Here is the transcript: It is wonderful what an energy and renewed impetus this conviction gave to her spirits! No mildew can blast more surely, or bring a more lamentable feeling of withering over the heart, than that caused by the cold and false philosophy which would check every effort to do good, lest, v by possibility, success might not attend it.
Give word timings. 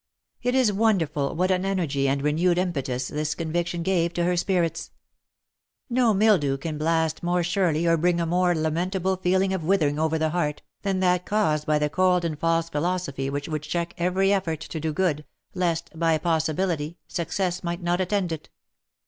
It 0.41 0.55
is 0.55 0.73
wonderful 0.73 1.35
what 1.35 1.51
an 1.51 1.63
energy 1.63 2.07
and 2.09 2.23
renewed 2.23 2.57
impetus 2.57 3.07
this 3.07 3.35
conviction 3.35 3.83
gave 3.83 4.13
to 4.13 4.23
her 4.23 4.35
spirits! 4.35 4.89
No 5.91 6.11
mildew 6.11 6.57
can 6.57 6.79
blast 6.79 7.21
more 7.21 7.43
surely, 7.43 7.85
or 7.85 7.97
bring 7.97 8.19
a 8.19 8.25
more 8.25 8.55
lamentable 8.55 9.15
feeling 9.15 9.53
of 9.53 9.63
withering 9.63 9.99
over 9.99 10.17
the 10.17 10.31
heart, 10.31 10.63
than 10.81 11.01
that 11.01 11.27
caused 11.27 11.67
by 11.67 11.77
the 11.77 11.87
cold 11.87 12.25
and 12.25 12.39
false 12.39 12.67
philosophy 12.67 13.29
which 13.29 13.47
would 13.47 13.61
check 13.61 13.93
every 13.99 14.33
effort 14.33 14.61
to 14.61 14.79
do 14.79 14.91
good, 14.91 15.23
lest, 15.53 15.91
v 15.91 15.99
by 15.99 16.17
possibility, 16.17 16.97
success 17.07 17.63
might 17.63 17.83
not 17.83 18.01
attend 18.01 18.31
it. 18.31 18.49